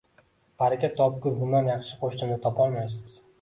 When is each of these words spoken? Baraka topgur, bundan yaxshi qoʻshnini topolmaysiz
Baraka 0.61 0.89
topgur, 0.99 1.35
bundan 1.41 1.69
yaxshi 1.73 2.01
qoʻshnini 2.01 2.39
topolmaysiz 2.49 3.21